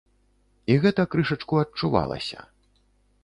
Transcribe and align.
І 0.75 0.77
гэта 0.85 1.03
крышачку 1.11 1.59
адчувалася. 1.63 2.39